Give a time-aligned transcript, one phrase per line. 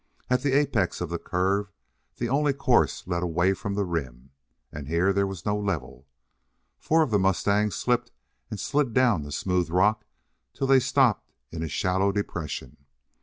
[0.31, 1.71] At the apex of the curve
[2.15, 4.31] the only course led away from the rim,
[4.71, 6.07] and here there was no level.
[6.79, 8.11] Four of the mustangs slipped
[8.49, 10.07] and slid down the smooth rock
[10.55, 12.77] until they stopped in a shallow depression.